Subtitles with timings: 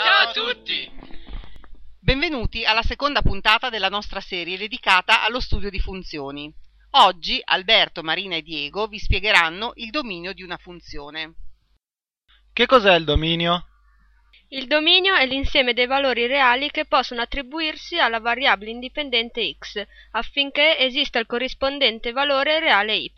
[0.00, 0.90] a tutti!
[2.00, 6.50] Benvenuti alla seconda puntata della nostra serie dedicata allo studio di funzioni.
[6.92, 11.34] Oggi Alberto, Marina e Diego vi spiegheranno il dominio di una funzione.
[12.54, 13.66] Che cos'è il dominio?
[14.48, 20.78] Il dominio è l'insieme dei valori reali che possono attribuirsi alla variabile indipendente x, affinché
[20.78, 23.12] esista il corrispondente valore reale y.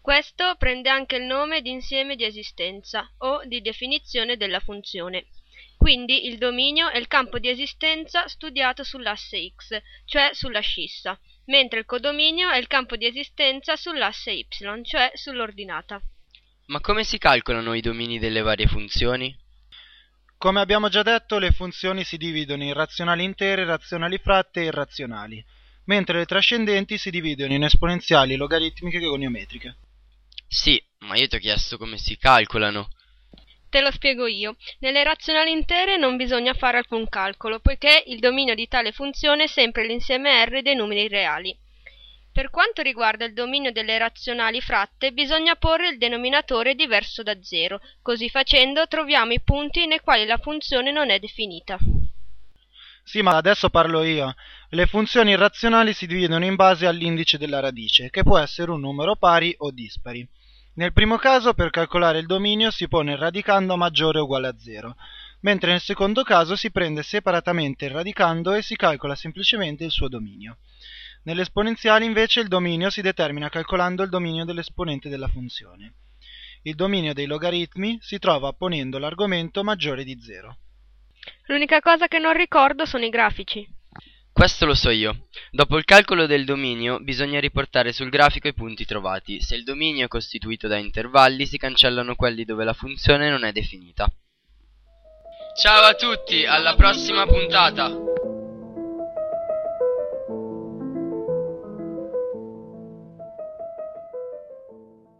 [0.00, 5.26] Questo prende anche il nome di insieme di esistenza o di definizione della funzione.
[5.78, 11.78] Quindi il dominio è il campo di esistenza studiato sull'asse x, cioè sulla scissa, mentre
[11.78, 14.46] il codominio è il campo di esistenza sull'asse y,
[14.82, 16.02] cioè sull'ordinata.
[16.66, 19.34] Ma come si calcolano i domini delle varie funzioni?
[20.36, 25.42] Come abbiamo già detto, le funzioni si dividono in razionali intere, razionali fratte e irrazionali,
[25.84, 29.76] mentre le trascendenti si dividono in esponenziali, logaritmiche e goniometriche.
[30.48, 32.88] Sì, ma io ti ho chiesto come si calcolano.
[33.70, 34.56] Te lo spiego io.
[34.78, 39.46] Nelle razionali intere non bisogna fare alcun calcolo, poiché il dominio di tale funzione è
[39.46, 41.56] sempre l'insieme R dei numeri reali.
[42.32, 47.80] Per quanto riguarda il dominio delle razionali fratte, bisogna porre il denominatore diverso da zero.
[48.00, 51.76] Così facendo troviamo i punti nei quali la funzione non è definita.
[53.02, 54.34] Sì, ma adesso parlo io.
[54.68, 59.16] Le funzioni irrazionali si dividono in base all'indice della radice, che può essere un numero
[59.16, 60.26] pari o dispari.
[60.78, 64.56] Nel primo caso, per calcolare il dominio, si pone il radicando maggiore o uguale a
[64.56, 64.94] zero,
[65.40, 70.06] mentre nel secondo caso si prende separatamente il radicando e si calcola semplicemente il suo
[70.06, 70.58] dominio.
[71.24, 75.94] Nelle esponenziali invece il dominio si determina calcolando il dominio dell'esponente della funzione.
[76.62, 80.58] Il dominio dei logaritmi si trova ponendo l'argomento maggiore di 0.
[81.46, 83.68] L'unica cosa che non ricordo sono i grafici.
[84.38, 85.26] Questo lo so io.
[85.50, 89.40] Dopo il calcolo del dominio bisogna riportare sul grafico i punti trovati.
[89.40, 93.50] Se il dominio è costituito da intervalli si cancellano quelli dove la funzione non è
[93.50, 94.08] definita.
[95.60, 98.17] Ciao a tutti, alla prossima puntata!